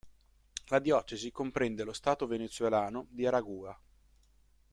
La 0.69 0.79
diocesi 0.79 1.29
comprende 1.31 1.83
lo 1.83 1.93
stato 1.93 2.25
venezuelano 2.25 3.05
di 3.11 3.27
Aragua. 3.27 3.79